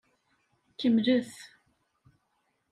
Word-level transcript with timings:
Kemmlet. 0.77 1.31